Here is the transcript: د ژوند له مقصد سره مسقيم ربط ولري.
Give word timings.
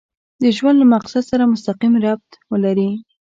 د 0.41 0.43
ژوند 0.57 0.77
له 0.79 0.85
مقصد 0.93 1.23
سره 1.31 1.49
مسقيم 1.53 1.93
ربط 2.05 2.29
ولري. 2.51 2.89